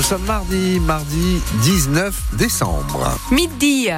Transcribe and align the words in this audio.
Nous 0.00 0.06
sommes 0.06 0.24
mardi, 0.24 0.80
mardi 0.80 1.42
19 1.60 2.14
décembre. 2.38 3.18
Midi. 3.30 3.88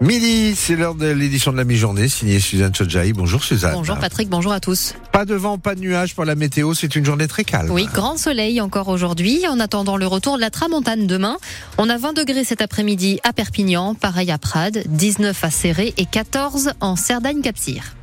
Midi, 0.00 0.54
c'est 0.56 0.76
l'heure 0.76 0.94
de 0.94 1.08
l'édition 1.08 1.52
de 1.52 1.58
la 1.58 1.64
mi-journée, 1.64 2.08
signée 2.08 2.40
Suzanne 2.40 2.74
Chodjaï. 2.74 3.12
Bonjour 3.12 3.44
Suzanne. 3.44 3.74
Bonjour 3.74 3.98
Patrick, 3.98 4.30
bonjour 4.30 4.52
à 4.52 4.60
tous. 4.60 4.94
Pas 5.12 5.26
de 5.26 5.34
vent, 5.34 5.58
pas 5.58 5.74
de 5.74 5.80
nuages 5.80 6.14
pour 6.14 6.24
la 6.24 6.34
météo, 6.34 6.72
c'est 6.72 6.96
une 6.96 7.04
journée 7.04 7.28
très 7.28 7.44
calme. 7.44 7.70
Oui, 7.70 7.86
grand 7.92 8.16
soleil 8.16 8.62
encore 8.62 8.88
aujourd'hui, 8.88 9.46
en 9.46 9.60
attendant 9.60 9.98
le 9.98 10.06
retour 10.06 10.36
de 10.36 10.40
la 10.40 10.48
tramontane 10.48 11.06
demain. 11.06 11.36
On 11.76 11.90
a 11.90 11.98
20 11.98 12.14
degrés 12.14 12.44
cet 12.44 12.62
après-midi 12.62 13.20
à 13.24 13.34
Perpignan, 13.34 13.94
pareil 13.94 14.30
à 14.30 14.38
Prades, 14.38 14.84
19 14.86 15.44
à 15.44 15.50
Serré 15.50 15.92
et 15.98 16.06
14 16.06 16.72
en 16.80 16.96
Cerdagne-Capcir. 16.96 17.94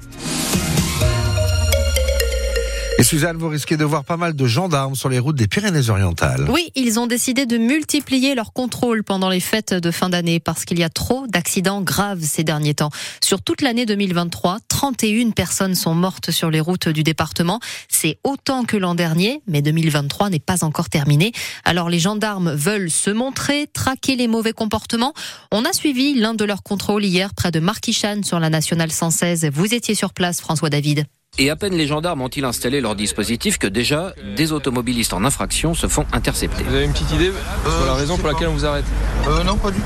Et 3.02 3.04
Suzanne, 3.04 3.36
vous 3.36 3.48
risquez 3.48 3.78
de 3.78 3.84
voir 3.84 4.04
pas 4.04 4.16
mal 4.16 4.36
de 4.36 4.46
gendarmes 4.46 4.94
sur 4.94 5.10
les 5.10 5.18
routes 5.18 5.36
des 5.36 5.48
Pyrénées-Orientales. 5.48 6.48
Oui, 6.52 6.70
ils 6.76 7.00
ont 7.00 7.08
décidé 7.08 7.48
de 7.48 7.58
multiplier 7.58 8.36
leurs 8.36 8.54
contrôles 8.54 9.04
pendant 9.04 9.28
les 9.28 9.40
fêtes 9.40 9.74
de 9.74 9.90
fin 9.90 10.10
d'année 10.10 10.40
parce 10.40 10.66
qu'il 10.66 10.78
y 10.78 10.84
a 10.84 10.90
trop 10.90 11.26
d'accidents 11.26 11.82
graves 11.82 12.22
ces 12.22 12.44
derniers 12.44 12.76
temps. 12.76 12.92
Sur 13.24 13.42
toute 13.42 13.64
l'année 13.64 13.88
2023, 13.88 14.60
31 14.68 15.32
personnes 15.32 15.74
sont 15.74 15.96
mortes 15.96 16.30
sur 16.30 16.52
les 16.52 16.60
routes 16.60 16.90
du 16.90 17.02
département. 17.02 17.60
C'est 17.90 18.20
autant 18.24 18.66
que 18.66 18.78
l'an 18.78 18.94
dernier, 18.94 19.42
mais 19.48 19.64
2023 19.64 20.30
n'est 20.30 20.38
pas 20.38 20.64
encore 20.64 20.90
terminé. 20.90 21.32
Alors 21.66 21.90
les 21.90 21.98
gendarmes 21.98 22.54
veulent 22.54 22.92
se 22.92 23.10
montrer, 23.10 23.66
traquer 23.74 24.16
les 24.16 24.28
mauvais 24.28 24.54
comportements. 24.54 25.16
On 25.52 25.66
a 25.66 25.74
suivi 25.74 26.14
l'un 26.14 26.36
de 26.36 26.46
leurs 26.46 26.62
contrôles 26.62 27.04
hier 27.04 27.34
près 27.34 27.50
de 27.50 27.60
Marquichan 27.60 28.22
sur 28.22 28.40
la 28.40 28.52
nationale 28.52 28.92
116. 28.92 29.50
Vous 29.52 29.74
étiez 29.74 29.96
sur 29.96 30.14
place, 30.14 30.40
François 30.40 30.70
David. 30.70 31.08
Et 31.38 31.50
à 31.50 31.56
peine 31.56 31.74
les 31.74 31.88
gendarmes 31.88 32.22
ont-ils 32.22 32.44
installé 32.44 32.82
leur 32.82 32.94
dispositif 32.94 33.58
que 33.58 33.66
déjà 33.68 34.12
des 34.36 34.52
automobilistes 34.52 35.14
en 35.14 35.24
infraction 35.24 35.74
se 35.74 35.88
font 35.88 36.06
intercepter. 36.12 36.64
Vous 36.66 36.76
avez 36.76 36.84
une 36.84 36.92
petite 36.92 37.12
idée 37.12 37.32
sur 37.78 37.86
la 37.86 37.94
raison 37.94 38.18
pour 38.18 38.28
laquelle 38.28 38.50
on 38.50 38.54
vous 38.54 38.66
arrête 38.66 38.84
Euh, 39.30 39.42
non, 39.44 39.56
pas 39.56 39.72
du 39.72 39.80
tout. 39.80 39.86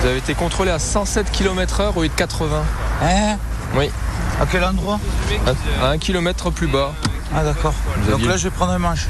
Vous 0.00 0.06
avez 0.06 0.16
été 0.16 0.32
contrôlé 0.32 0.70
à 0.70 0.78
107 0.78 1.30
km/h 1.30 1.92
au 1.94 2.02
lieu 2.02 2.08
de 2.08 2.14
80. 2.14 2.62
Hein 3.02 3.36
Oui, 3.76 3.90
À 4.40 4.46
quel 4.46 4.64
endroit 4.64 4.98
à 5.82 5.88
1 5.90 5.98
km 5.98 6.50
plus 6.50 6.68
bas. 6.68 6.94
Ah, 7.34 7.44
d'accord. 7.44 7.74
Donc 8.06 8.14
aviez- 8.14 8.28
là, 8.28 8.36
je 8.38 8.44
vais 8.44 8.50
prendre 8.50 8.72
un 8.72 8.78
manche. 8.78 9.06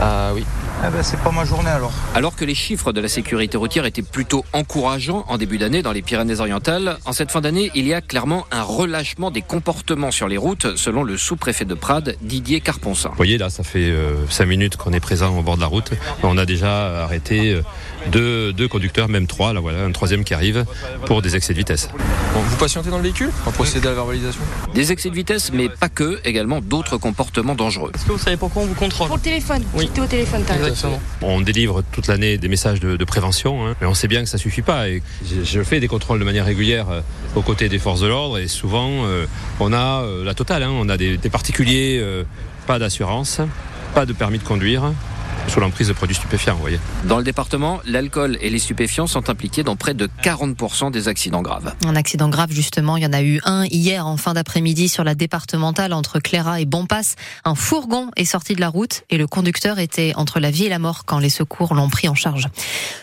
Ah 0.00 0.30
oui. 0.34 0.44
Eh 0.84 0.90
ben, 0.90 1.02
c'est 1.04 1.18
pas 1.20 1.30
ma 1.30 1.44
journée 1.44 1.70
alors. 1.70 1.92
Alors 2.16 2.34
que 2.34 2.44
les 2.44 2.56
chiffres 2.56 2.92
de 2.92 3.00
la 3.00 3.06
sécurité 3.06 3.56
routière 3.56 3.84
étaient 3.86 4.02
plutôt 4.02 4.44
encourageants 4.52 5.24
en 5.28 5.38
début 5.38 5.56
d'année 5.58 5.80
dans 5.80 5.92
les 5.92 6.02
Pyrénées-Orientales, 6.02 6.98
en 7.04 7.12
cette 7.12 7.30
fin 7.30 7.40
d'année, 7.40 7.70
il 7.76 7.86
y 7.86 7.94
a 7.94 8.00
clairement 8.00 8.46
un 8.50 8.62
relâchement 8.62 9.30
des 9.30 9.42
comportements 9.42 10.10
sur 10.10 10.26
les 10.26 10.36
routes, 10.36 10.76
selon 10.76 11.04
le 11.04 11.16
sous-préfet 11.16 11.64
de 11.64 11.74
Prades, 11.74 12.16
Didier 12.22 12.60
Carponcin. 12.60 13.10
Vous 13.10 13.16
voyez, 13.16 13.38
là, 13.38 13.48
ça 13.48 13.62
fait 13.62 13.94
5 14.28 14.44
minutes 14.46 14.76
qu'on 14.76 14.92
est 14.92 14.98
présent 14.98 15.38
au 15.38 15.42
bord 15.42 15.54
de 15.54 15.60
la 15.60 15.68
route. 15.68 15.92
On 16.24 16.36
a 16.36 16.46
déjà 16.46 17.04
arrêté 17.04 17.52
euh, 17.52 17.62
deux, 18.10 18.52
deux 18.52 18.66
conducteurs, 18.66 19.08
même 19.08 19.28
trois, 19.28 19.52
là 19.52 19.60
voilà, 19.60 19.84
un 19.84 19.92
troisième 19.92 20.24
qui 20.24 20.34
arrive, 20.34 20.64
pour 21.06 21.22
des 21.22 21.36
excès 21.36 21.52
de 21.52 21.58
vitesse. 21.58 21.90
Bon, 22.34 22.40
vous 22.40 22.56
patientez 22.56 22.90
dans 22.90 22.96
le 22.96 23.04
véhicule 23.04 23.30
On 23.42 23.50
va 23.50 23.52
procéder 23.52 23.86
à 23.86 23.90
la 23.90 23.96
verbalisation? 23.96 24.42
Des 24.74 24.90
excès 24.90 25.10
de 25.10 25.14
vitesse, 25.14 25.52
mais 25.52 25.68
pas 25.68 25.88
que, 25.88 26.18
également 26.24 26.60
d'autres 26.60 26.96
comportements 26.96 27.54
dangereux. 27.54 27.92
Est-ce 27.94 28.04
que 28.04 28.12
vous 28.12 28.18
savez 28.18 28.36
pourquoi 28.36 28.62
on 28.62 28.66
vous 28.66 28.74
contrôle? 28.74 29.06
Pour 29.06 29.16
le 29.16 29.22
téléphone, 29.22 29.62
Oui. 29.74 29.88
Au 30.02 30.06
téléphone, 30.06 30.42
t'as 30.44 30.54
raison. 30.54 30.71
Exactement. 30.72 31.00
On 31.22 31.40
délivre 31.40 31.82
toute 31.92 32.06
l'année 32.06 32.38
des 32.38 32.48
messages 32.48 32.80
de, 32.80 33.04
prévention, 33.04 33.66
hein, 33.66 33.74
mais 33.80 33.86
on 33.86 33.94
sait 33.94 34.08
bien 34.08 34.22
que 34.22 34.28
ça 34.28 34.38
suffit 34.38 34.62
pas. 34.62 34.86
Je, 35.44 35.62
fais 35.62 35.80
des 35.80 35.88
contrôles 35.88 36.18
de 36.18 36.24
manière 36.24 36.44
régulière 36.44 36.88
euh, 36.90 37.00
aux 37.34 37.42
côtés 37.42 37.68
des 37.68 37.78
forces 37.78 38.00
de 38.00 38.06
l'ordre 38.06 38.38
et 38.38 38.48
souvent 38.48 39.04
euh, 39.04 39.26
on 39.60 39.72
a 39.72 40.02
euh, 40.02 40.24
la 40.24 40.34
totale. 40.34 40.62
hein. 40.62 40.70
on 40.72 40.88
a 40.88 40.96
des, 40.96 41.18
particuliers, 41.30 41.98
euh, 42.00 42.24
pas 42.66 42.78
d'assurance, 42.78 43.40
pas 43.94 44.06
de 44.06 44.12
permis 44.12 44.38
de 44.38 44.44
conduire, 44.44 44.92
sous 45.48 45.60
l'emprise 45.60 45.88
de 45.88 45.92
produits 45.92 46.16
stupéfiants, 46.16 46.54
vous 46.54 46.60
voyez. 46.60 46.80
Dans 47.04 47.18
le 47.18 47.24
département, 47.24 47.80
l'alcool 47.84 48.38
et 48.40 48.50
les 48.50 48.58
stupéfiants 48.58 49.06
sont 49.06 49.28
impliqués 49.28 49.62
dans 49.62 49.76
près 49.76 49.94
de 49.94 50.08
40% 50.22 50.90
des 50.90 51.08
accidents 51.08 51.42
graves. 51.42 51.74
Un 51.86 51.96
accident 51.96 52.28
grave, 52.28 52.52
justement. 52.52 52.96
Il 52.96 53.02
y 53.02 53.06
en 53.06 53.12
a 53.12 53.22
eu 53.22 53.40
un 53.44 53.64
hier 53.66 54.06
en 54.06 54.16
fin 54.16 54.34
d'après-midi 54.34 54.88
sur 54.88 55.04
la 55.04 55.14
départementale 55.14 55.92
entre 55.92 56.20
Cléra 56.20 56.60
et 56.60 56.64
Bonpass. 56.64 57.16
Un 57.44 57.54
fourgon 57.54 58.10
est 58.16 58.24
sorti 58.24 58.54
de 58.54 58.60
la 58.60 58.68
route 58.68 59.02
et 59.10 59.18
le 59.18 59.26
conducteur 59.26 59.78
était 59.78 60.12
entre 60.16 60.40
la 60.40 60.50
vie 60.50 60.64
et 60.64 60.68
la 60.68 60.78
mort 60.78 61.04
quand 61.04 61.18
les 61.18 61.30
secours 61.30 61.74
l'ont 61.74 61.88
pris 61.88 62.08
en 62.08 62.14
charge. 62.14 62.48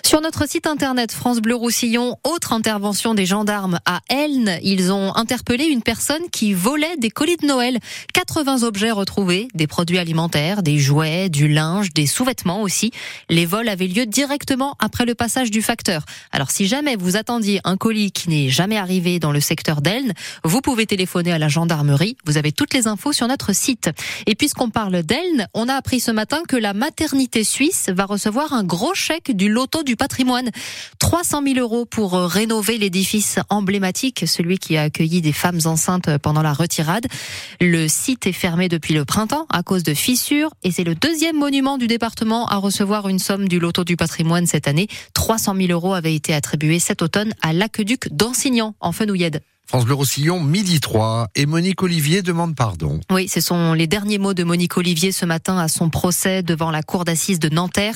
Sur 0.03 0.21
notre 0.21 0.47
site 0.50 0.66
internet 0.66 1.11
France 1.11 1.39
Bleu 1.39 1.56
Roussillon, 1.56 2.17
autre 2.23 2.53
intervention 2.53 3.13
des 3.13 3.25
gendarmes 3.25 3.79
à 3.85 4.00
Elne. 4.09 4.57
Ils 4.63 4.91
ont 4.91 5.16
interpellé 5.16 5.66
une 5.66 5.83
personne 5.83 6.23
qui 6.31 6.53
volait 6.53 6.97
des 6.97 7.11
colis 7.11 7.38
de 7.38 7.45
Noël. 7.45 7.79
80 8.13 8.63
objets 8.63 8.91
retrouvés, 8.91 9.47
des 9.53 9.67
produits 9.67 10.00
alimentaires, 10.00 10.63
des 10.63 10.79
jouets, 10.79 11.29
du 11.29 11.47
linge, 11.47 11.94
des 11.94 12.07
sous-vêtements 12.29 12.62
aussi. 12.62 12.91
Les 13.29 13.47
vols 13.47 13.69
avaient 13.69 13.88
lieu 13.88 14.06
directement 14.06 14.75
après 14.78 15.06
le 15.06 15.16
passage 15.16 15.50
du 15.50 15.63
facteur. 15.63 16.03
Alors 16.31 16.51
si 16.51 16.67
jamais 16.67 16.95
vous 16.95 17.17
attendiez 17.17 17.59
un 17.63 17.75
colis 17.75 18.12
qui 18.12 18.29
n'est 18.29 18.50
jamais 18.50 18.78
arrivé 18.78 19.17
dans 19.17 19.31
le 19.31 19.40
secteur 19.40 19.81
d'Elne, 19.81 20.13
vous 20.44 20.62
pouvez 20.62 20.85
téléphoner 20.85 21.31
à 21.31 21.39
la 21.39 21.47
gendarmerie. 21.47 22.18
Vous 22.25 22.38
avez 22.38 22.51
toutes 22.51 22.75
les 22.75 22.85
infos 22.85 23.13
sur 23.13 23.28
notre 23.28 23.53
site. 23.53 23.89
Et 24.28 24.35
puisqu'on 24.35 24.69
parle 24.69 25.01
d'Elne, 25.01 25.47
on 25.56 25.68
a 25.68 25.73
appris 25.73 26.00
ce 26.00 26.12
matin 26.12 26.44
que 26.47 26.56
la 26.56 26.73
maternité 26.73 27.44
suisse 27.44 27.89
va 27.89 28.06
recevoir 28.06 28.53
un 28.53 28.63
gros 28.63 28.94
chèque 28.94 29.35
du 29.35 29.50
loto 29.50 29.81
du 29.81 29.95
patrimoine. 29.95 30.51
300 31.00 31.41
000 31.44 31.59
euros 31.59 31.85
pour 31.85 32.13
euh, 32.13 32.28
rénover 32.28 32.78
l'édifice 32.78 33.39
emblématique, 33.50 34.25
celui 34.28 34.59
qui 34.59 34.78
a 34.78 34.84
accueilli 34.84 35.22
des 35.22 35.34
femmes 35.34 35.62
enceintes 35.66 36.16
pendant 36.19 36.44
la 36.44 36.53
retirade. 36.53 37.07
Le 37.59 37.88
site 37.88 38.28
est 38.28 38.34
fermé 38.34 38.69
depuis 38.69 38.94
le 38.94 39.03
printemps 39.03 39.47
à 39.50 39.63
cause 39.63 39.81
de 39.81 39.95
fissures 39.95 40.51
et 40.63 40.72
c'est 40.72 40.84
le 40.84 40.94
deuxième 40.94 41.38
monument 41.38 41.79
du 41.79 41.88
département 41.88 42.19
à 42.22 42.57
recevoir 42.57 43.07
une 43.07 43.19
somme 43.19 43.47
du 43.47 43.59
loto 43.59 43.84
du 43.84 43.96
patrimoine 43.96 44.46
cette 44.46 44.68
année. 44.68 44.88
300 45.13 45.56
000 45.56 45.72
euros 45.72 45.94
avaient 45.94 46.16
été 46.16 46.34
attribués 46.34 46.80
cet 46.80 47.02
automne 47.02 47.34
à 47.41 47.53
l'aqueduc 47.53 48.12
d'Ansignan 48.12 48.75
en 48.80 48.91
Fenouillède. 48.91 49.41
France 49.69 49.85
Bleu 49.85 49.94
Roussillon, 49.94 50.40
midi 50.40 50.80
3, 50.80 51.28
et 51.35 51.46
Monique 51.46 51.84
Olivier 51.84 52.24
demande 52.24 52.56
pardon. 52.56 53.00
Oui, 53.12 53.28
ce 53.28 53.40
sont 53.40 53.74
les 53.74 53.85
derniers 53.85 54.18
mots 54.18 54.34
de 54.34 54.44
Monique 54.44 54.75
Olivier 54.78 55.12
ce 55.12 55.28
matin 55.28 55.59
à 55.59 55.68
son 55.68 55.91
procès 55.91 56.41
devant 56.41 56.72
la 56.72 56.81
cour 56.81 57.06
d'assises 57.06 57.38
de 57.38 57.50
Nanterre. 57.50 57.94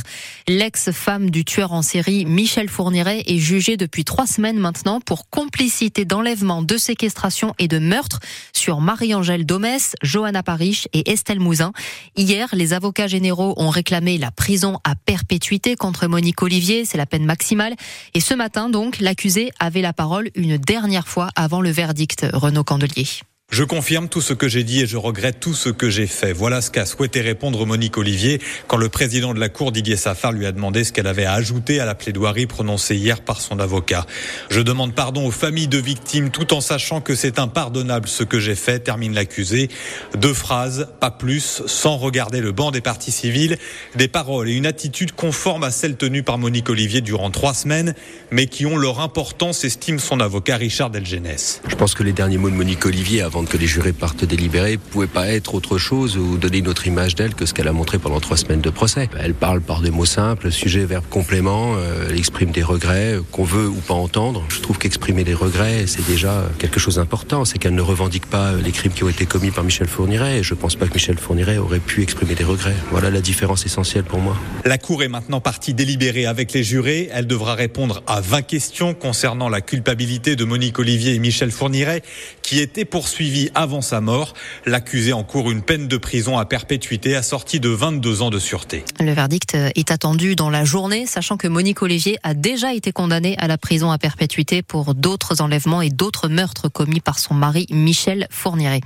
L'ex-femme 0.47 1.31
du 1.31 1.45
tueur 1.45 1.73
en 1.73 1.81
série 1.81 2.25
Michel 2.25 2.69
Fourniret 2.69 3.23
est 3.25 3.39
jugée 3.39 3.75
depuis 3.75 4.05
trois 4.05 4.27
semaines 4.27 4.59
maintenant 4.59 5.01
pour 5.01 5.31
complicité 5.31 6.05
d'enlèvement, 6.05 6.61
de 6.61 6.77
séquestration 6.77 7.55
et 7.57 7.67
de 7.67 7.79
meurtre 7.79 8.19
sur 8.53 8.79
Marie-Angèle 8.79 9.43
Domès, 9.43 9.95
Johanna 10.03 10.43
Parish 10.43 10.87
et 10.93 11.09
Estelle 11.09 11.39
Mouzin. 11.39 11.71
Hier, 12.15 12.49
les 12.53 12.73
avocats 12.73 13.07
généraux 13.07 13.55
ont 13.57 13.71
réclamé 13.71 14.19
la 14.19 14.29
prison 14.29 14.77
à 14.83 14.93
perpétuité 14.93 15.75
contre 15.75 16.05
Monique 16.05 16.43
Olivier, 16.43 16.85
c'est 16.85 16.99
la 16.99 17.07
peine 17.07 17.25
maximale. 17.25 17.73
Et 18.13 18.19
ce 18.19 18.35
matin, 18.35 18.69
donc, 18.69 18.99
l'accusé 18.99 19.51
avait 19.59 19.81
la 19.81 19.91
parole 19.91 20.29
une 20.35 20.57
dernière 20.57 21.07
fois 21.07 21.29
avant 21.35 21.62
le 21.63 21.71
verdict, 21.71 22.27
Renaud 22.33 22.63
Candelier. 22.63 23.07
Je 23.53 23.63
confirme 23.63 24.09
tout 24.09 24.19
ce 24.19 24.33
que 24.33 24.47
j'ai 24.47 24.63
dit 24.63 24.81
et 24.81 24.87
je 24.87 24.97
regrette 24.97 25.39
tout 25.39 25.53
ce 25.53 25.69
que 25.69 25.87
j'ai 25.87 26.07
fait. 26.07 26.33
Voilà 26.33 26.59
ce 26.59 26.71
qu'a 26.71 26.87
souhaité 26.87 27.21
répondre 27.21 27.67
Monique 27.67 27.99
Olivier 27.99 28.41
quand 28.67 28.77
le 28.77 28.89
président 28.89 29.35
de 29.35 29.39
la 29.39 29.47
Cour, 29.47 29.71
Didier 29.71 29.95
Safar, 29.95 30.31
lui 30.31 30.47
a 30.47 30.51
demandé 30.51 30.83
ce 30.83 30.91
qu'elle 30.91 31.05
avait 31.05 31.25
à 31.25 31.33
ajouter 31.33 31.79
à 31.79 31.85
la 31.85 31.93
plaidoirie 31.93 32.47
prononcée 32.47 32.95
hier 32.95 33.21
par 33.21 33.41
son 33.41 33.59
avocat. 33.59 34.07
Je 34.49 34.59
demande 34.59 34.95
pardon 34.95 35.27
aux 35.27 35.31
familles 35.31 35.67
de 35.67 35.77
victimes 35.77 36.31
tout 36.31 36.51
en 36.55 36.61
sachant 36.61 36.99
que 36.99 37.13
c'est 37.13 37.37
impardonnable 37.37 38.07
ce 38.07 38.23
que 38.23 38.39
j'ai 38.39 38.55
fait, 38.55 38.79
termine 38.79 39.13
l'accusé. 39.13 39.69
Deux 40.17 40.33
phrases, 40.33 40.87
pas 40.99 41.11
plus, 41.11 41.61
sans 41.67 41.97
regarder 41.97 42.41
le 42.41 42.53
banc 42.53 42.71
des 42.71 42.81
parties 42.81 43.11
civiles, 43.11 43.59
des 43.93 44.07
paroles 44.07 44.49
et 44.49 44.53
une 44.53 44.65
attitude 44.65 45.11
conforme 45.11 45.63
à 45.63 45.69
celle 45.69 45.95
tenue 45.95 46.23
par 46.23 46.39
Monique 46.39 46.71
Olivier 46.71 47.01
durant 47.01 47.29
trois 47.29 47.53
semaines, 47.53 47.93
mais 48.31 48.47
qui 48.47 48.65
ont 48.65 48.77
leur 48.77 48.99
importance, 48.99 49.63
estime 49.63 49.99
son 49.99 50.21
avocat 50.21 50.57
Richard 50.57 50.89
Delgenès. 50.89 51.61
Je 51.67 51.75
pense 51.75 51.93
que 51.93 52.01
les 52.01 52.13
derniers 52.13 52.39
mots 52.39 52.49
de 52.49 52.55
Monique 52.55 52.87
Olivier, 52.87 53.21
avant 53.21 53.42
que 53.47 53.57
les 53.57 53.67
jurés 53.67 53.93
partent 53.93 54.25
délibérer, 54.25 54.77
pouvaient 54.77 55.07
pas 55.07 55.27
être 55.27 55.55
autre 55.55 55.77
chose 55.77 56.17
ou 56.17 56.37
donner 56.37 56.59
une 56.59 56.67
autre 56.67 56.87
image 56.87 57.15
d'elle 57.15 57.33
que 57.35 57.45
ce 57.45 57.53
qu'elle 57.53 57.67
a 57.67 57.73
montré 57.73 57.99
pendant 57.99 58.19
trois 58.19 58.37
semaines 58.37 58.61
de 58.61 58.69
procès. 58.69 59.09
Elle 59.19 59.33
parle 59.33 59.61
par 59.61 59.81
des 59.81 59.91
mots 59.91 60.05
simples, 60.05 60.51
sujet, 60.51 60.85
verbe, 60.85 61.05
complément. 61.09 61.75
euh, 61.77 62.07
elle 62.09 62.17
exprime 62.17 62.51
des 62.51 62.63
regrets 62.63 63.15
euh, 63.15 63.21
qu'on 63.31 63.43
veut 63.43 63.67
ou 63.67 63.75
pas 63.87 63.93
entendre. 63.93 64.43
Je 64.49 64.59
trouve 64.59 64.77
qu'exprimer 64.77 65.23
des 65.23 65.33
regrets, 65.33 65.85
c'est 65.87 66.05
déjà 66.05 66.49
quelque 66.59 66.79
chose 66.79 66.95
d'important. 66.95 67.45
C'est 67.45 67.57
qu'elle 67.57 67.75
ne 67.75 67.81
revendique 67.81 68.25
pas 68.25 68.51
euh, 68.51 68.61
les 68.61 68.71
crimes 68.71 68.91
qui 68.91 69.03
ont 69.03 69.09
été 69.09 69.25
commis 69.25 69.51
par 69.51 69.63
Michel 69.63 69.87
Fourniret. 69.87 70.39
Et 70.39 70.43
je 70.43 70.53
pense 70.53 70.75
pas 70.75 70.87
que 70.87 70.93
Michel 70.93 71.17
Fourniret 71.17 71.57
aurait 71.57 71.79
pu 71.79 72.01
exprimer 72.01 72.35
des 72.35 72.43
regrets. 72.43 72.75
Voilà 72.91 73.09
la 73.09 73.21
différence 73.21 73.65
essentielle 73.65 74.03
pour 74.03 74.19
moi. 74.19 74.37
La 74.65 74.77
Cour 74.77 75.03
est 75.03 75.07
maintenant 75.07 75.41
partie 75.41 75.73
délibérer 75.73 76.25
avec 76.25 76.53
les 76.53 76.63
jurés. 76.63 77.09
Elle 77.13 77.27
devra 77.27 77.55
répondre 77.55 78.03
à 78.07 78.21
20 78.21 78.41
questions 78.43 78.93
concernant 78.93 79.49
la 79.49 79.61
culpabilité 79.61 80.35
de 80.35 80.43
Monique 80.43 80.79
Olivier 80.79 81.13
et 81.13 81.19
Michel 81.19 81.51
Fourniret, 81.51 82.03
qui 82.41 82.59
étaient 82.59 82.85
poursuivis 82.85 83.22
poursuivi 83.23 83.49
avant 83.55 83.81
sa 83.81 84.01
mort. 84.01 84.33
L'accusé 84.65 85.13
encourt 85.13 85.49
une 85.49 85.61
peine 85.61 85.87
de 85.87 85.95
prison 85.95 86.37
à 86.37 86.43
perpétuité 86.43 87.15
assortie 87.15 87.61
de 87.61 87.69
22 87.69 88.21
ans 88.21 88.29
de 88.29 88.39
sûreté. 88.39 88.83
Le 88.99 89.13
verdict 89.13 89.55
est 89.55 89.91
attendu 89.91 90.35
dans 90.35 90.49
la 90.49 90.65
journée, 90.65 91.05
sachant 91.05 91.37
que 91.37 91.47
Monique 91.47 91.81
Olivier 91.81 92.17
a 92.23 92.33
déjà 92.33 92.73
été 92.73 92.91
condamnée 92.91 93.37
à 93.37 93.47
la 93.47 93.57
prison 93.57 93.91
à 93.91 93.97
perpétuité 93.97 94.61
pour 94.61 94.93
d'autres 94.93 95.39
enlèvements 95.41 95.81
et 95.81 95.89
d'autres 95.89 96.27
meurtres 96.27 96.67
commis 96.67 96.99
par 96.99 97.17
son 97.17 97.33
mari 97.33 97.65
Michel 97.69 98.27
Fourniret. 98.29 98.81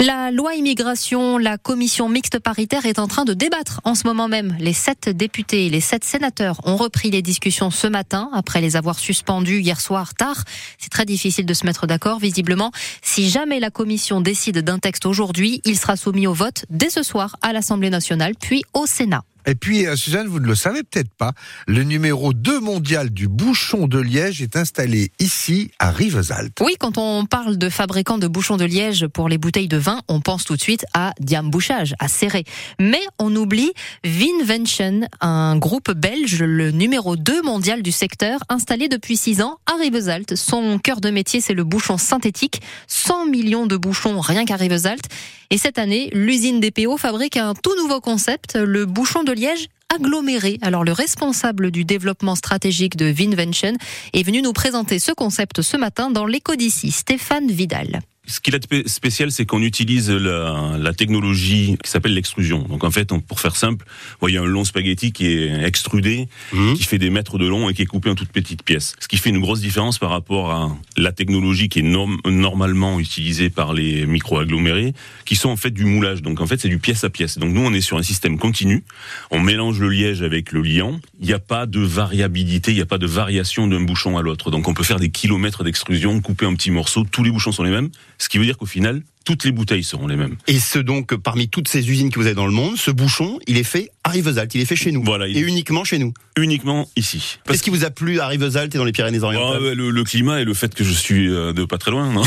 La 0.00 0.30
loi 0.30 0.54
immigration, 0.54 1.38
la 1.38 1.56
commission 1.56 2.10
mixte 2.10 2.40
paritaire 2.40 2.84
est 2.84 2.98
en 2.98 3.06
train 3.06 3.24
de 3.24 3.32
débattre 3.32 3.80
en 3.84 3.94
ce 3.94 4.06
moment 4.06 4.28
même. 4.28 4.54
Les 4.60 4.74
sept 4.74 5.08
députés 5.08 5.66
et 5.66 5.70
les 5.70 5.80
sept 5.80 6.04
sénateurs 6.04 6.60
ont 6.64 6.76
repris 6.76 7.10
les 7.10 7.22
discussions 7.22 7.70
ce 7.70 7.86
matin 7.86 8.28
après 8.34 8.60
les 8.60 8.76
avoir 8.76 8.98
suspendus 8.98 9.60
hier 9.60 9.80
soir 9.80 10.12
tard. 10.14 10.44
C'est 10.78 10.90
très 10.90 11.06
difficile 11.06 11.46
de 11.46 11.54
se 11.54 11.64
mettre 11.64 11.86
d'accord, 11.86 12.18
visiblement. 12.18 12.70
Si 13.00 13.30
jamais 13.30 13.60
la 13.62 13.70
commission 13.70 14.20
décide 14.20 14.58
d'un 14.58 14.80
texte 14.80 15.06
aujourd'hui, 15.06 15.62
il 15.64 15.78
sera 15.78 15.96
soumis 15.96 16.26
au 16.26 16.34
vote 16.34 16.64
dès 16.68 16.90
ce 16.90 17.04
soir 17.04 17.36
à 17.42 17.52
l'Assemblée 17.52 17.90
nationale, 17.90 18.34
puis 18.38 18.64
au 18.74 18.86
Sénat. 18.86 19.22
Et 19.46 19.54
puis, 19.54 19.86
euh, 19.86 19.96
Suzanne, 19.96 20.28
vous 20.28 20.40
ne 20.40 20.46
le 20.46 20.54
savez 20.54 20.82
peut-être 20.82 21.12
pas, 21.14 21.32
le 21.66 21.82
numéro 21.82 22.32
2 22.32 22.60
mondial 22.60 23.10
du 23.10 23.28
bouchon 23.28 23.86
de 23.86 23.98
liège 23.98 24.42
est 24.42 24.56
installé 24.56 25.10
ici, 25.18 25.70
à 25.78 25.90
Rivesaltes. 25.90 26.58
Oui, 26.60 26.74
quand 26.78 26.98
on 26.98 27.26
parle 27.26 27.58
de 27.58 27.68
fabricants 27.68 28.18
de 28.18 28.28
bouchons 28.28 28.56
de 28.56 28.64
liège 28.64 29.06
pour 29.08 29.28
les 29.28 29.38
bouteilles 29.38 29.68
de 29.68 29.76
vin, 29.76 30.00
on 30.08 30.20
pense 30.20 30.44
tout 30.44 30.56
de 30.56 30.60
suite 30.60 30.84
à 30.94 31.12
Diam 31.20 31.50
Bouchage, 31.50 31.94
à 31.98 32.08
Serré. 32.08 32.44
Mais 32.78 33.00
on 33.18 33.34
oublie 33.34 33.72
Vinvention, 34.04 35.08
un 35.20 35.56
groupe 35.56 35.90
belge, 35.92 36.42
le 36.42 36.70
numéro 36.70 37.16
2 37.16 37.42
mondial 37.42 37.82
du 37.82 37.92
secteur, 37.92 38.40
installé 38.48 38.88
depuis 38.88 39.16
6 39.16 39.42
ans 39.42 39.58
à 39.66 39.76
Rivesaltes. 39.76 40.36
Son 40.36 40.78
cœur 40.78 41.00
de 41.00 41.10
métier, 41.10 41.40
c'est 41.40 41.54
le 41.54 41.64
bouchon 41.64 41.98
synthétique. 41.98 42.60
100 42.86 43.26
millions 43.26 43.66
de 43.66 43.76
bouchons 43.76 44.20
rien 44.20 44.44
qu'à 44.44 44.56
Rivesaltes. 44.56 45.08
Et 45.50 45.58
cette 45.58 45.78
année, 45.78 46.08
l'usine 46.14 46.60
DPO 46.60 46.96
fabrique 46.96 47.36
un 47.36 47.52
tout 47.52 47.76
nouveau 47.76 48.00
concept, 48.00 48.56
le 48.56 48.86
bouchon 48.86 49.22
de 49.22 49.31
liège 49.32 49.68
aggloméré. 49.94 50.58
Alors 50.62 50.84
le 50.84 50.92
responsable 50.92 51.70
du 51.70 51.84
développement 51.84 52.34
stratégique 52.34 52.96
de 52.96 53.06
Vinvention 53.06 53.74
est 54.12 54.22
venu 54.22 54.42
nous 54.42 54.52
présenter 54.52 54.98
ce 54.98 55.12
concept 55.12 55.62
ce 55.62 55.76
matin 55.76 56.10
dans 56.10 56.26
l'écho 56.26 56.56
d'ici, 56.56 56.90
Stéphane 56.90 57.48
Vidal. 57.48 58.00
Ce 58.28 58.38
qu'il 58.38 58.54
a 58.54 58.60
de 58.60 58.84
spécial, 58.86 59.32
c'est 59.32 59.46
qu'on 59.46 59.62
utilise 59.62 60.08
la, 60.08 60.76
la, 60.78 60.92
technologie 60.92 61.76
qui 61.82 61.90
s'appelle 61.90 62.14
l'extrusion. 62.14 62.62
Donc 62.62 62.84
en 62.84 62.90
fait, 62.92 63.10
on, 63.10 63.18
pour 63.18 63.40
faire 63.40 63.56
simple, 63.56 63.84
vous 63.84 64.16
voyez 64.20 64.38
un 64.38 64.44
long 64.44 64.62
spaghetti 64.64 65.12
qui 65.12 65.26
est 65.26 65.64
extrudé, 65.64 66.28
mmh. 66.52 66.74
qui 66.74 66.84
fait 66.84 66.98
des 66.98 67.10
mètres 67.10 67.36
de 67.36 67.48
long 67.48 67.68
et 67.68 67.74
qui 67.74 67.82
est 67.82 67.86
coupé 67.86 68.10
en 68.10 68.14
toutes 68.14 68.30
petites 68.30 68.62
pièces. 68.62 68.94
Ce 69.00 69.08
qui 69.08 69.16
fait 69.16 69.30
une 69.30 69.40
grosse 69.40 69.60
différence 69.60 69.98
par 69.98 70.10
rapport 70.10 70.52
à 70.52 70.76
la 70.96 71.10
technologie 71.10 71.68
qui 71.68 71.80
est 71.80 71.82
norm, 71.82 72.18
normalement 72.24 73.00
utilisée 73.00 73.50
par 73.50 73.72
les 73.72 74.06
micro-agglomérés, 74.06 74.94
qui 75.24 75.34
sont 75.34 75.48
en 75.48 75.56
fait 75.56 75.72
du 75.72 75.84
moulage. 75.84 76.22
Donc 76.22 76.40
en 76.40 76.46
fait, 76.46 76.60
c'est 76.60 76.68
du 76.68 76.78
pièce 76.78 77.02
à 77.02 77.10
pièce. 77.10 77.38
Donc 77.38 77.52
nous, 77.52 77.62
on 77.62 77.72
est 77.72 77.80
sur 77.80 77.96
un 77.96 78.04
système 78.04 78.38
continu. 78.38 78.84
On 79.32 79.40
mélange 79.40 79.80
le 79.80 79.88
liège 79.88 80.22
avec 80.22 80.52
le 80.52 80.62
liant. 80.62 81.00
Il 81.18 81.26
n'y 81.26 81.32
a 81.32 81.40
pas 81.40 81.66
de 81.66 81.80
variabilité, 81.80 82.70
il 82.70 82.76
n'y 82.76 82.82
a 82.82 82.86
pas 82.86 82.98
de 82.98 83.06
variation 83.06 83.66
d'un 83.66 83.80
bouchon 83.80 84.16
à 84.16 84.22
l'autre. 84.22 84.52
Donc 84.52 84.68
on 84.68 84.74
peut 84.74 84.84
faire 84.84 85.00
des 85.00 85.10
kilomètres 85.10 85.64
d'extrusion, 85.64 86.20
couper 86.20 86.46
en 86.46 86.54
petits 86.54 86.70
morceaux. 86.70 87.04
Tous 87.10 87.24
les 87.24 87.32
bouchons 87.32 87.50
sont 87.50 87.64
les 87.64 87.72
mêmes. 87.72 87.90
Ce 88.18 88.28
qui 88.28 88.38
veut 88.38 88.44
dire 88.44 88.58
qu'au 88.58 88.66
final, 88.66 89.02
toutes 89.24 89.44
les 89.44 89.52
bouteilles 89.52 89.84
seront 89.84 90.06
les 90.06 90.16
mêmes. 90.16 90.36
Et 90.46 90.58
ce 90.58 90.78
donc, 90.78 91.14
parmi 91.16 91.48
toutes 91.48 91.68
ces 91.68 91.88
usines 91.90 92.10
que 92.10 92.18
vous 92.18 92.26
avez 92.26 92.34
dans 92.34 92.46
le 92.46 92.52
monde, 92.52 92.76
ce 92.76 92.90
bouchon, 92.90 93.38
il 93.46 93.56
est 93.56 93.64
fait 93.64 93.90
à 94.04 94.10
Rivesaltes, 94.10 94.54
il 94.54 94.60
est 94.60 94.66
fait 94.66 94.76
chez 94.76 94.92
nous. 94.92 95.02
Voilà. 95.04 95.28
Et 95.28 95.38
uniquement 95.38 95.84
chez 95.84 95.98
nous. 95.98 96.12
Uniquement 96.36 96.88
ici. 96.96 97.38
Qu'est-ce 97.46 97.62
qui 97.62 97.70
vous 97.70 97.84
a 97.84 97.90
plu 97.90 98.18
à 98.18 98.26
Rivesaltes 98.26 98.74
et 98.74 98.78
dans 98.78 98.84
les 98.84 98.92
Pyrénées-Orientales 98.92 99.62
ah, 99.62 99.74
le, 99.74 99.90
le, 99.90 100.04
climat 100.04 100.40
et 100.40 100.44
le 100.44 100.54
fait 100.54 100.74
que 100.74 100.82
je 100.82 100.92
suis 100.92 101.28
euh, 101.28 101.52
de 101.52 101.64
pas 101.64 101.78
très 101.78 101.90
loin. 101.90 102.10
Non 102.10 102.22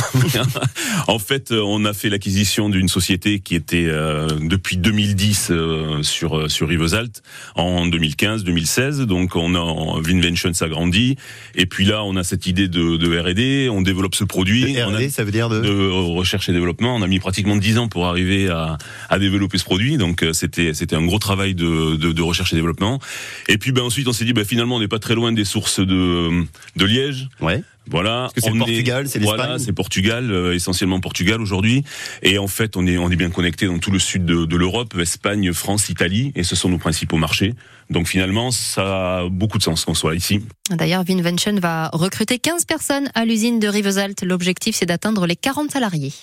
en 1.08 1.20
fait, 1.20 1.52
euh, 1.52 1.62
on 1.66 1.86
a 1.86 1.94
fait 1.94 2.10
l'acquisition 2.10 2.70
d'une 2.70 2.88
société 2.88 3.40
qui 3.40 3.56
était 3.56 3.88
euh, 3.88 4.28
depuis 4.42 4.78
2010 4.78 5.48
euh, 5.52 6.04
sur 6.04 6.50
sur 6.52 6.70
Rivesaltes 6.70 7.24
en 7.56 7.88
2015-2016. 7.88 9.04
Donc 9.04 9.36
on 9.36 9.56
a 9.56 10.02
Vinvention 10.02 10.54
s'agrandit 10.54 11.18
et 11.56 11.66
puis 11.66 11.86
là 11.86 12.04
on 12.04 12.16
a 12.16 12.24
cette 12.24 12.46
idée 12.46 12.68
de, 12.68 12.98
de 12.98 13.20
R&D, 13.20 13.70
on 13.72 13.82
développe 13.82 14.16
ce 14.16 14.24
produit. 14.24 14.80
R&D, 14.82 15.10
ça 15.10 15.24
veut 15.24 15.32
dire 15.32 15.50
de... 15.50 15.62
de 15.62 15.90
recherche 15.90 16.48
et 16.50 16.54
développement. 16.86 16.96
On 16.96 17.02
a 17.02 17.08
mis 17.08 17.20
pratiquement 17.20 17.56
10 17.56 17.78
ans 17.78 17.88
pour 17.88 18.06
arriver 18.08 18.50
à, 18.50 18.78
à 19.10 19.20
développer 19.20 19.58
ce 19.58 19.64
produit. 19.64 19.98
Donc 19.98 20.26
c'était 20.34 20.74
c'était 20.74 20.96
un 20.96 21.06
gros 21.06 21.20
travail 21.20 21.56
de 21.56 21.96
de, 21.96 22.12
de, 22.12 22.22
recherche 22.22 22.54
et 22.54 22.56
développement. 22.56 23.00
Et 23.48 23.58
puis 23.58 23.72
ben 23.72 23.84
ensuite 23.84 24.08
on 24.08 24.14
s'est 24.14 24.26
dit 24.26 24.34
ben 24.34 24.46
finalement 24.46 24.76
on 24.78 24.80
n'est 24.80 24.88
pas 24.88 25.00
très 25.00 25.16
loin 25.16 25.32
des 25.32 25.46
sources 25.46 25.80
de 25.80 26.44
de 26.76 26.86
Liège. 26.86 27.30
Ouais. 27.42 27.64
Voilà, 27.88 28.30
c'est 28.36 28.52
Portugal, 28.52 29.08
c'est 29.08 29.20
l'Espagne. 29.20 29.38
Voilà, 29.38 29.60
c'est 29.60 29.74
Portugal, 29.74 30.32
euh, 30.32 30.56
essentiellement 30.56 31.00
Portugal 31.00 31.40
aujourd'hui. 31.40 31.84
Et 32.24 32.38
en 32.40 32.48
fait, 32.48 32.78
on 32.78 32.88
est 32.88 32.98
on 32.98 33.12
est 33.12 33.16
bien 33.16 33.30
connecté 33.30 33.68
dans 33.68 33.78
tout 33.78 33.92
le 33.92 34.00
sud 34.00 34.26
de, 34.26 34.46
de 34.46 34.58
l'Europe, 34.58 34.96
Espagne, 35.00 35.54
France, 35.54 35.90
Italie, 35.90 36.32
et 36.36 36.44
ce 36.44 36.56
sont 36.56 36.70
nos 36.70 36.80
principaux 36.80 37.18
marchés. 37.18 37.54
Donc 37.90 38.08
finalement, 38.08 38.50
ça 38.50 39.20
a 39.20 39.30
beaucoup 39.30 39.60
de 39.60 39.64
sens 39.64 39.86
qu'on 39.86 39.94
soit 39.94 40.16
ici. 40.16 40.42
D'ailleurs, 40.72 41.04
Vinvention 41.04 41.60
va 41.60 41.90
recruter 41.94 42.40
15 42.40 42.66
personnes 42.66 43.10
à 43.14 43.26
l'usine 43.26 43.60
de 43.60 43.68
Rivesaltes. 43.68 44.24
L'objectif, 44.24 44.76
c'est 44.76 44.88
d'atteindre 44.88 45.28
les 45.28 45.36
40 45.36 45.72
salariés. 45.72 46.14